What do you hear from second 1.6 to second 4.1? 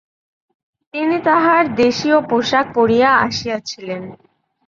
দেশীয় পোষাক পরিয়া আসিয়াছিলেন।